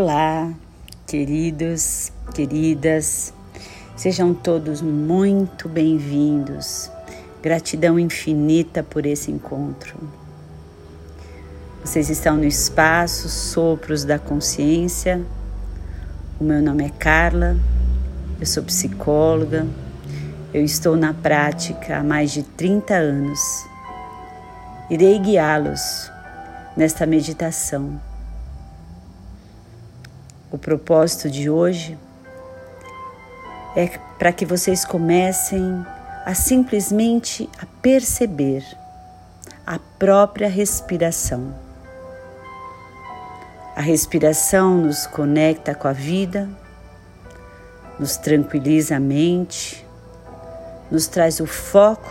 [0.00, 0.54] Olá,
[1.08, 3.34] queridos, queridas,
[3.96, 6.88] sejam todos muito bem-vindos.
[7.42, 9.98] Gratidão infinita por esse encontro.
[11.84, 15.20] Vocês estão no espaço Sopros da Consciência.
[16.38, 17.56] O meu nome é Carla,
[18.38, 19.66] eu sou psicóloga,
[20.54, 23.40] eu estou na prática há mais de 30 anos.
[24.88, 26.08] Irei guiá-los
[26.76, 28.00] nesta meditação
[30.50, 31.98] o propósito de hoje
[33.76, 33.86] é
[34.18, 35.84] para que vocês comecem
[36.24, 38.64] a simplesmente a perceber
[39.66, 41.54] a própria respiração.
[43.76, 46.48] A respiração nos conecta com a vida,
[47.98, 49.86] nos tranquiliza a mente,
[50.90, 52.10] nos traz o foco,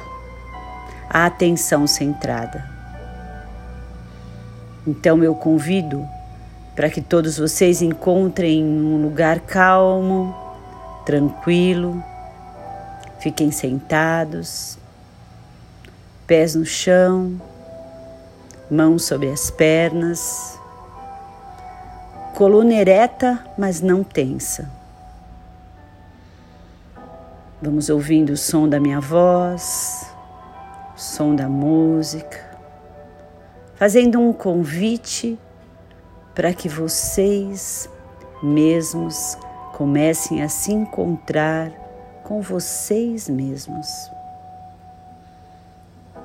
[1.10, 2.64] a atenção centrada.
[4.86, 6.08] Então eu convido
[6.78, 10.38] para que todos vocês encontrem um lugar calmo,
[11.04, 12.04] tranquilo.
[13.20, 14.78] Fiquem sentados,
[16.28, 17.42] pés no chão,
[18.70, 20.60] mãos sobre as pernas,
[22.36, 24.70] coluna ereta, mas não tensa.
[27.60, 30.06] Vamos ouvindo o som da minha voz,
[30.96, 32.40] o som da música,
[33.78, 35.40] fazendo um convite
[36.38, 37.90] para que vocês
[38.44, 39.36] mesmos
[39.74, 41.72] comecem a se encontrar
[42.24, 43.88] com vocês mesmos.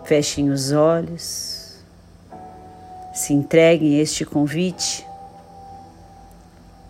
[0.05, 1.79] Fechem os olhos,
[3.15, 5.07] se entreguem a este convite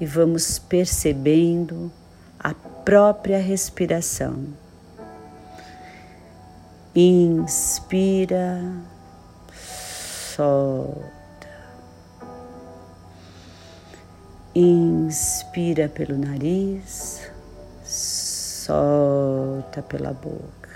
[0.01, 1.93] e vamos percebendo
[2.41, 4.49] a própria respiração.
[6.93, 8.61] Inspira,
[10.35, 11.22] solta.
[14.55, 17.23] Inspira pelo nariz,
[17.83, 20.69] solta pela boca.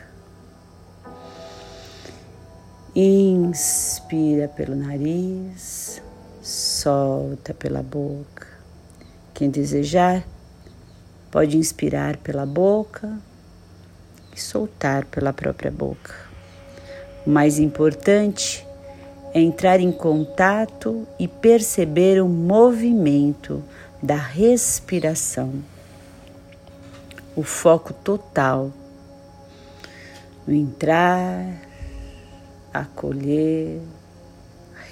[2.94, 6.00] Inspira pelo nariz,
[6.42, 8.46] solta pela boca.
[9.34, 10.26] Quem desejar,
[11.30, 13.18] pode inspirar pela boca
[14.34, 16.14] e soltar pela própria boca.
[17.26, 18.65] O mais importante
[19.40, 23.62] entrar em contato e perceber o movimento
[24.02, 25.52] da respiração,
[27.34, 28.70] o foco total
[30.46, 31.44] no entrar,
[32.72, 33.80] acolher,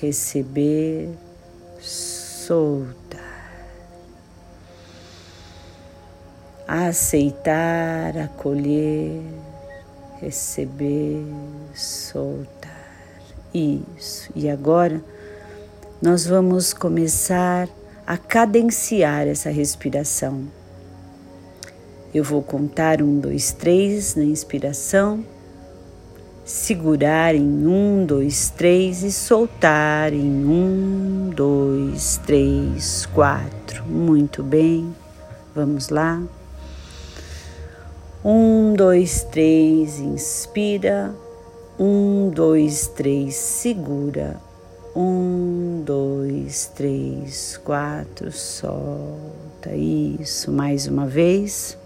[0.01, 1.11] receber,
[1.81, 3.21] soltar,
[6.67, 9.23] aceitar, acolher,
[10.21, 11.25] receber,
[11.75, 12.64] soltar.
[13.55, 14.31] Isso.
[14.35, 15.01] E agora
[16.03, 17.69] nós vamos começar
[18.05, 20.45] a cadenciar essa respiração.
[22.13, 25.25] Eu vou contar um, dois, três na inspiração,
[26.45, 33.85] segurar em um, dois, três e soltar em um, dois, três, quatro.
[33.87, 34.95] Muito bem,
[35.55, 36.21] vamos lá.
[38.25, 41.15] Um, dois, três, inspira.
[41.79, 44.37] Um, dois, três, segura.
[44.95, 49.75] Um, dois, três, quatro, solta.
[49.75, 51.77] Isso, mais uma vez.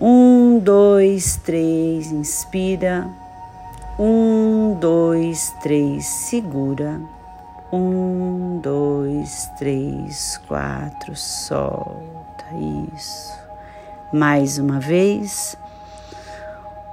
[0.00, 3.10] Um, dois, três, inspira.
[3.98, 7.00] Um, dois, três, segura.
[7.72, 12.44] Um, dois, três, quatro, solta.
[12.94, 13.32] Isso.
[14.12, 15.56] Mais uma vez.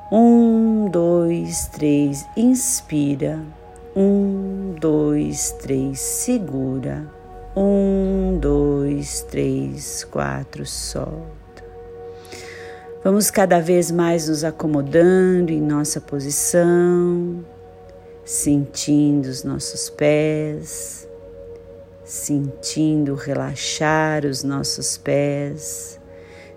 [0.09, 3.41] Um, dois, três, inspira.
[3.93, 7.05] Um, dois, três, segura.
[7.53, 11.65] Um, dois, três, quatro, solta.
[13.03, 17.43] Vamos cada vez mais nos acomodando em nossa posição,
[18.23, 21.05] sentindo os nossos pés,
[22.05, 25.99] sentindo relaxar os nossos pés,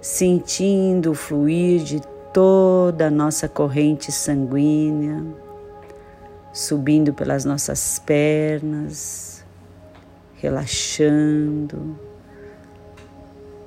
[0.00, 2.00] sentindo o fluir de
[2.32, 5.24] toda a nossa corrente sanguínea,
[6.52, 9.44] subindo pelas nossas pernas,
[10.36, 11.98] relaxando,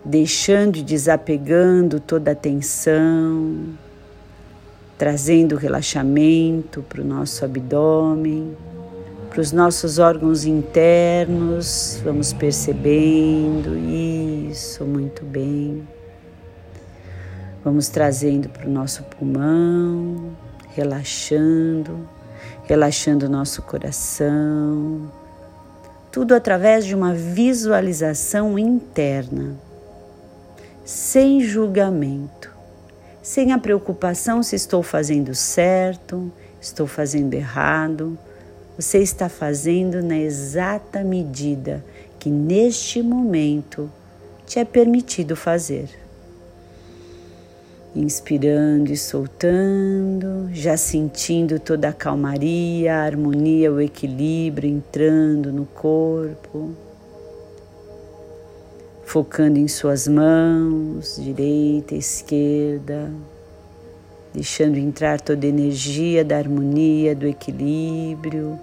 [0.03, 3.77] deixando e desapegando toda a tensão,
[4.97, 8.55] trazendo relaxamento para o nosso abdômen,
[9.29, 15.87] para os nossos órgãos internos, vamos percebendo isso muito bem.
[17.63, 20.35] Vamos trazendo para o nosso pulmão,
[20.75, 22.05] relaxando,
[22.65, 25.09] relaxando o nosso coração,
[26.11, 29.55] tudo através de uma visualização interna,
[30.83, 32.51] sem julgamento,
[33.21, 38.19] sem a preocupação se estou fazendo certo, estou fazendo errado.
[38.77, 41.81] Você está fazendo na exata medida
[42.19, 43.89] que neste momento
[44.45, 46.02] te é permitido fazer
[47.95, 56.71] inspirando e soltando, já sentindo toda a calmaria, a harmonia, o equilíbrio entrando no corpo,
[59.05, 63.11] focando em suas mãos, direita, esquerda,
[64.33, 68.59] deixando entrar toda a energia da harmonia, do equilíbrio.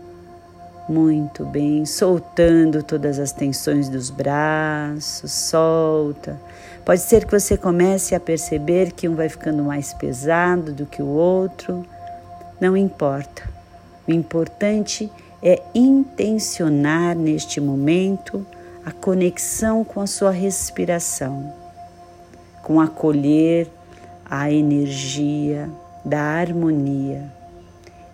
[0.91, 6.37] Muito bem, soltando todas as tensões dos braços, solta
[6.85, 11.01] Pode ser que você comece a perceber que um vai ficando mais pesado do que
[11.01, 11.87] o outro.
[12.61, 13.49] Não importa.
[14.09, 15.09] O importante
[15.41, 18.45] é intencionar neste momento
[18.85, 21.55] a conexão com a sua respiração,
[22.65, 23.69] com acolher
[24.29, 25.71] a energia
[26.05, 27.40] da harmonia.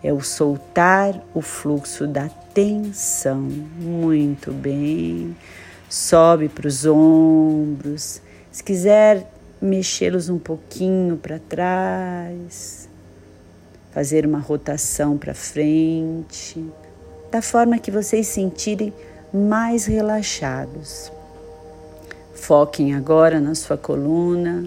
[0.06, 3.40] É o soltar o fluxo da tensão.
[3.40, 5.36] Muito bem.
[5.90, 8.22] Sobe para os ombros,
[8.52, 9.28] se quiser
[9.60, 12.88] mexê-los um pouquinho para trás,
[13.92, 16.64] fazer uma rotação para frente,
[17.32, 18.92] da forma que vocês sentirem
[19.34, 21.10] mais relaxados.
[22.32, 24.66] Foquem agora na sua coluna.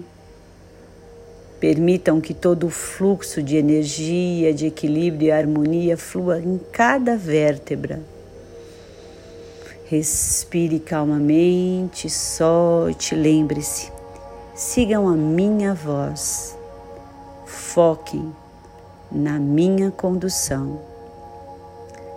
[1.60, 8.00] Permitam que todo o fluxo de energia, de equilíbrio e harmonia flua em cada vértebra.
[9.84, 13.92] Respire calmamente, solte, lembre-se.
[14.54, 16.56] Sigam a minha voz.
[17.44, 18.34] Foquem
[19.12, 20.80] na minha condução.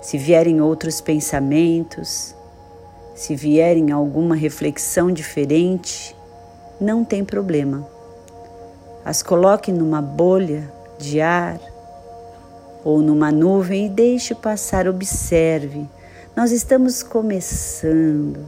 [0.01, 2.33] Se vierem outros pensamentos,
[3.15, 6.15] se vierem alguma reflexão diferente,
[6.79, 7.87] não tem problema.
[9.05, 11.59] As coloque numa bolha de ar
[12.83, 15.87] ou numa nuvem e deixe passar, observe
[16.35, 18.43] nós estamos começando,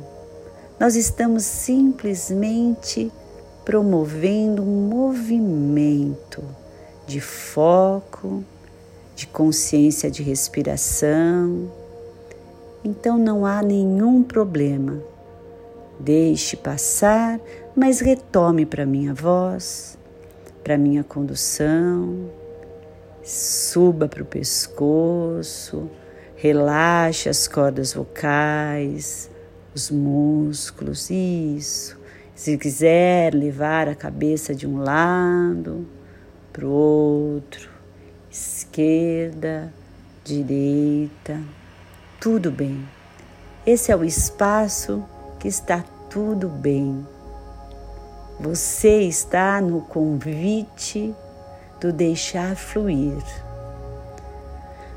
[0.80, 3.12] nós estamos simplesmente
[3.64, 6.44] promovendo um movimento
[7.06, 8.44] de foco,
[9.16, 11.72] de consciência de respiração.
[12.84, 15.00] Então não há nenhum problema.
[16.00, 17.40] Deixe passar,
[17.76, 19.96] mas retome para minha voz,
[20.66, 22.30] para minha condução.
[23.24, 25.90] Suba para o pescoço
[26.38, 29.32] Relaxe as cordas vocais,
[29.74, 31.98] os músculos, isso.
[32.36, 35.88] Se quiser levar a cabeça de um lado
[36.52, 37.70] para o outro,
[38.30, 39.74] esquerda,
[40.26, 41.42] direita,
[42.20, 42.86] tudo bem.
[43.66, 45.04] Esse é o espaço
[45.40, 47.08] que está tudo bem.
[48.40, 51.14] Você está no convite
[51.80, 53.24] do deixar fluir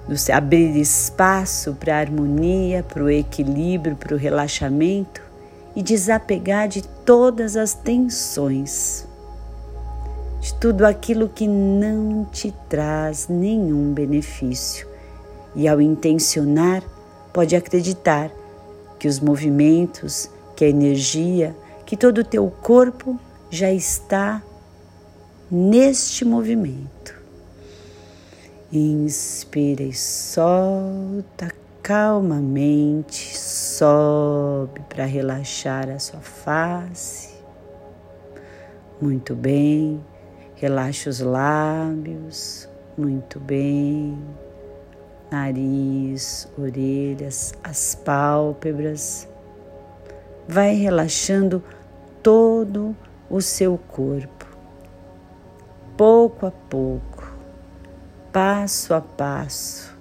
[0.09, 5.21] no abrir espaço para a harmonia, para o equilíbrio, para o relaxamento
[5.77, 9.07] e desapegar de todas as tensões,
[10.41, 14.89] de tudo aquilo que não te traz nenhum benefício.
[15.55, 16.83] E ao intencionar,
[17.33, 18.31] pode acreditar
[18.99, 21.55] que os movimentos, que a energia,
[21.85, 23.19] que todo o teu corpo
[23.51, 24.43] já está
[25.51, 27.15] neste movimento.
[28.71, 31.51] Inspira e solta
[31.83, 37.39] calmamente, sobe para relaxar a sua face.
[39.01, 40.05] Muito bem,
[40.55, 44.19] relaxa os lábios, muito bem,
[45.31, 49.27] nariz, orelhas, as pálpebras.
[50.47, 51.63] Vai relaxando
[52.23, 53.08] todo o
[53.41, 54.47] seu corpo,
[55.97, 57.09] pouco a pouco
[58.33, 59.93] passo a passo,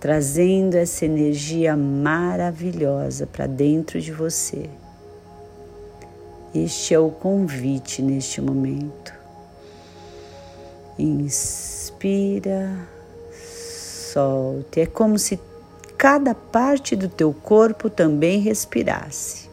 [0.00, 4.68] trazendo essa energia maravilhosa para dentro de você.
[6.54, 9.12] Este é o convite neste momento.
[10.98, 12.86] Inspira,
[14.12, 14.80] solte.
[14.80, 15.40] É como se
[15.96, 19.43] cada parte do teu corpo também respirasse.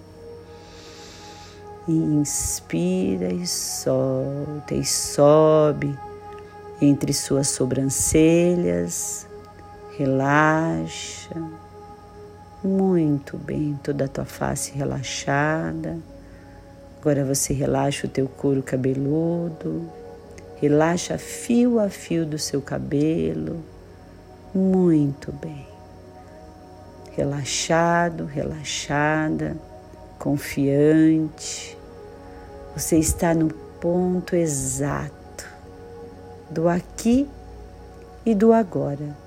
[1.87, 5.97] Inspira e solta e sobe
[6.81, 9.27] entre suas sobrancelhas,
[9.97, 11.35] relaxa.
[12.63, 15.97] Muito bem, toda a tua face relaxada.
[16.99, 19.89] Agora você relaxa o teu couro cabeludo,
[20.57, 23.63] relaxa fio a fio do seu cabelo.
[24.53, 25.67] Muito bem.
[27.11, 29.57] relaxado, relaxada,
[30.21, 31.75] confiante.
[32.75, 35.49] Você está no ponto exato
[36.47, 37.27] do aqui
[38.23, 39.17] e do agora.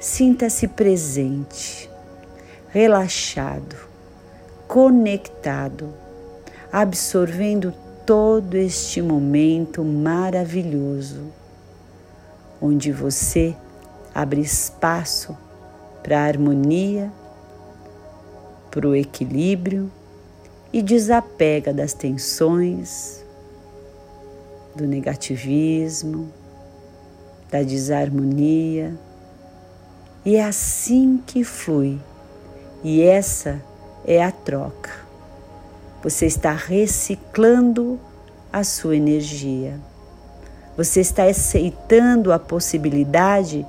[0.00, 1.88] Sinta-se presente,
[2.70, 3.76] relaxado,
[4.66, 5.94] conectado,
[6.72, 7.72] absorvendo
[8.04, 11.26] todo este momento maravilhoso,
[12.60, 13.54] onde você
[14.12, 15.38] abre espaço
[16.02, 17.12] para a harmonia,
[18.68, 19.92] para o equilíbrio
[20.72, 23.24] e desapega das tensões,
[24.74, 26.32] do negativismo,
[27.50, 28.94] da desarmonia.
[30.24, 31.98] E é assim que flui.
[32.84, 33.62] E essa
[34.06, 34.90] é a troca.
[36.02, 37.98] Você está reciclando
[38.52, 39.78] a sua energia.
[40.76, 43.66] Você está aceitando a possibilidade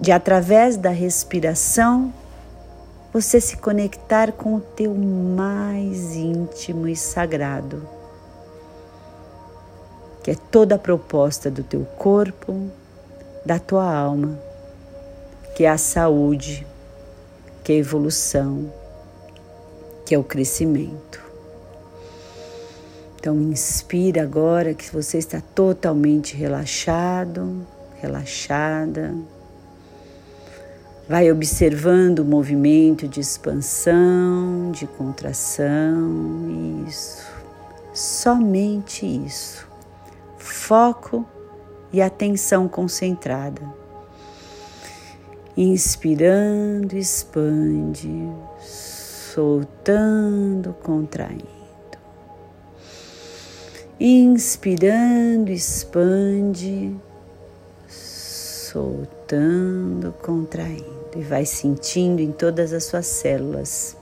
[0.00, 2.12] de, através da respiração,
[3.12, 7.86] você se conectar com o teu mais íntimo e sagrado,
[10.22, 12.70] que é toda a proposta do teu corpo,
[13.44, 14.38] da tua alma,
[15.54, 16.66] que é a saúde,
[17.62, 18.72] que é a evolução,
[20.06, 21.20] que é o crescimento.
[23.16, 27.66] Então, inspira agora que você está totalmente relaxado,
[28.00, 29.14] relaxada.
[31.08, 37.26] Vai observando o movimento de expansão, de contração, isso.
[37.92, 39.66] Somente isso.
[40.38, 41.26] Foco
[41.92, 43.60] e atenção concentrada.
[45.56, 48.30] Inspirando, expande,
[48.60, 51.48] soltando, contraindo.
[54.00, 56.96] Inspirando, expande,
[58.72, 63.96] soltando, contraindo e vai sentindo em todas as suas células.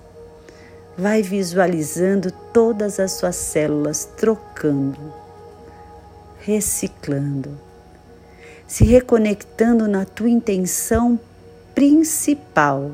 [0.97, 5.12] Vai visualizando todas as suas células trocando,
[6.41, 7.71] reciclando
[8.71, 11.19] se reconectando na tua intenção
[11.75, 12.93] principal,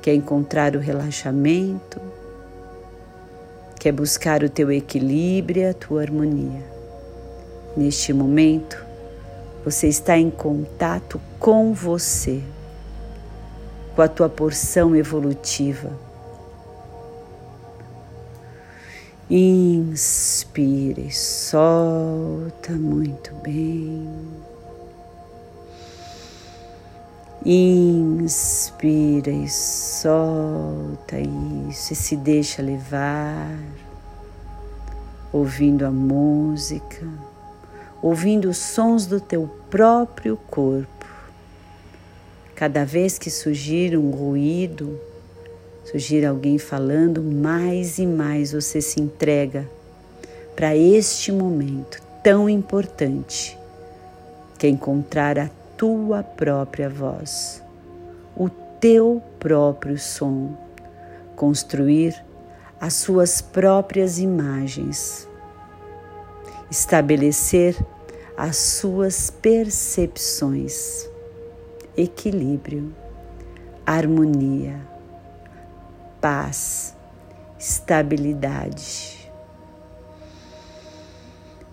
[0.00, 2.00] que é encontrar o relaxamento,
[3.78, 6.62] que é buscar o teu equilíbrio e a tua harmonia.
[7.76, 8.85] Neste momento,
[9.66, 12.40] você está em contato com você,
[13.96, 15.90] com a tua porção evolutiva.
[19.28, 24.08] Inspire, solta muito bem.
[27.44, 31.18] Inspira e solta
[31.68, 33.58] isso e se deixa levar,
[35.32, 37.04] ouvindo a música,
[38.06, 41.06] ouvindo os sons do teu próprio corpo.
[42.54, 44.96] Cada vez que surgir um ruído,
[45.84, 49.68] surgir alguém falando, mais e mais você se entrega
[50.54, 53.58] para este momento tão importante
[54.56, 57.60] que é encontrar a tua própria voz,
[58.36, 60.56] o teu próprio som,
[61.34, 62.24] construir
[62.80, 65.28] as suas próprias imagens,
[66.70, 67.76] estabelecer
[68.36, 71.08] as suas percepções,
[71.96, 72.94] equilíbrio,
[73.86, 74.78] harmonia,
[76.20, 76.94] paz,
[77.58, 79.16] estabilidade.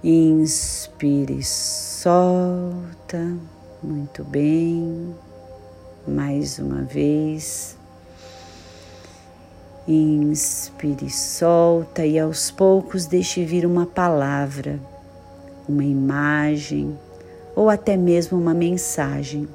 [0.04, 3.38] Inspire, solta.
[3.82, 5.16] Muito bem.
[6.08, 7.78] Mais uma vez.
[9.88, 14.80] Inspire, solta e aos poucos deixe vir uma palavra,
[15.68, 16.98] uma imagem
[17.56, 19.48] ou até mesmo uma mensagem.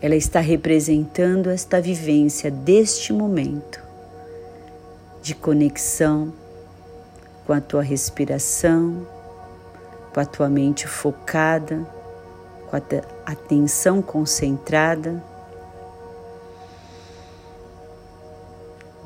[0.00, 3.82] Ela está representando esta vivência deste momento
[5.22, 6.32] de conexão
[7.46, 9.06] com a tua respiração,
[10.12, 11.86] com a tua mente focada
[12.74, 15.22] com a atenção concentrada.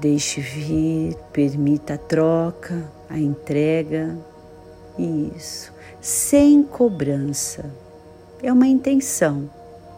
[0.01, 4.17] Deixe vir, permita a troca, a entrega.
[4.99, 7.65] Isso, sem cobrança.
[8.43, 9.49] É uma intenção.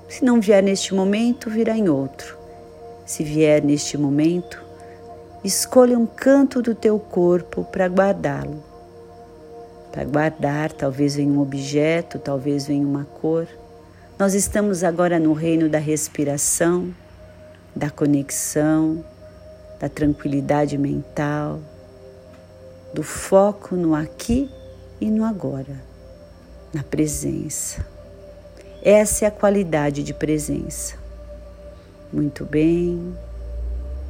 [0.09, 2.37] Se não vier neste momento, virá em outro.
[3.07, 4.63] Se vier neste momento,
[5.43, 8.63] escolha um canto do teu corpo para guardá-lo.
[9.91, 13.49] Para guardar, talvez venha um objeto, talvez venha uma cor.
[14.19, 16.95] Nós estamos agora no reino da respiração,
[17.75, 19.03] da conexão,
[19.81, 21.59] da tranquilidade mental,
[22.93, 24.51] do foco no aqui
[25.01, 25.83] e no agora,
[26.73, 27.85] na presença.
[28.83, 30.97] Essa é a qualidade de presença.
[32.13, 33.15] Muito bem,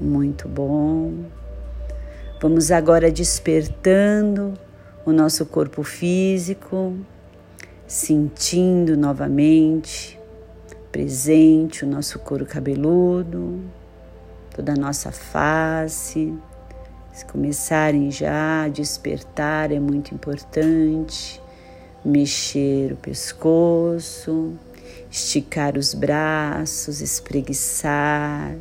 [0.00, 1.12] muito bom.
[2.40, 4.54] Vamos agora despertando
[5.04, 6.97] o nosso corpo físico,
[7.87, 10.18] sentindo novamente
[10.90, 13.61] presente o nosso couro cabeludo,
[14.54, 16.35] toda a nossa face.
[17.12, 21.40] Se começarem já a despertar, é muito importante
[22.04, 24.52] mexer o pescoço,
[25.10, 28.54] esticar os braços, espreguiçar.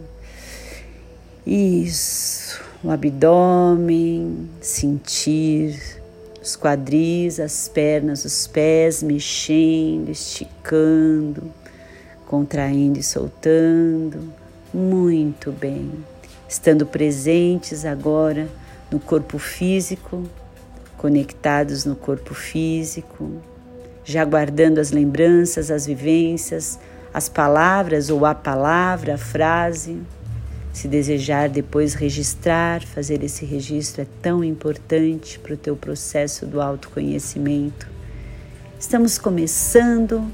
[1.45, 5.99] Isso, o abdômen, sentir
[6.41, 11.43] os quadris, as pernas, os pés mexendo, esticando,
[12.25, 14.33] contraindo e soltando.
[14.73, 15.91] Muito bem.
[16.49, 18.49] Estando presentes agora
[18.89, 20.23] no corpo físico,
[20.97, 23.33] conectados no corpo físico,
[24.03, 26.79] já guardando as lembranças, as vivências,
[27.13, 30.01] as palavras ou a palavra, a frase.
[30.73, 36.59] Se desejar depois registrar, fazer esse registro é tão importante para o teu processo do
[36.59, 37.87] autoconhecimento.
[38.79, 40.25] Estamos começando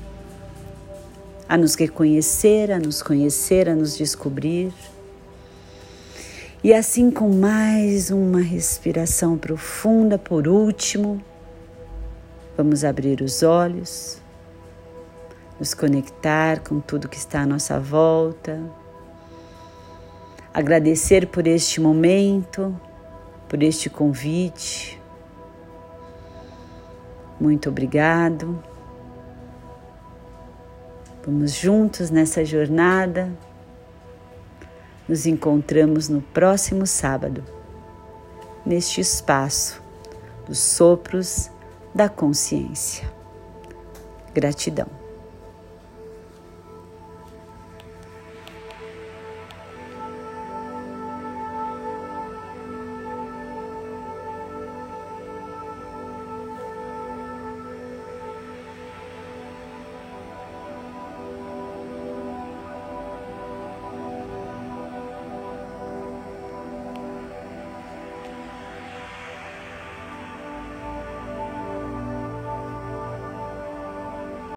[1.50, 4.72] a nos reconhecer, a nos conhecer, a nos descobrir.
[6.65, 11.24] E assim, com mais uma respiração profunda, por último,
[12.57, 14.19] Vamos abrir os olhos,
[15.60, 18.60] nos conectar com tudo que está à nossa volta,
[20.51, 22.75] agradecer por este momento,
[23.48, 25.00] por este convite.
[27.39, 28.57] Muito obrigado.
[31.24, 33.29] Vamos juntos nessa jornada.
[35.08, 37.44] Nos encontramos no próximo sábado,
[38.65, 39.82] neste espaço
[40.48, 41.50] dos sopros
[41.94, 43.08] da consciência.
[44.34, 45.05] Gratidão.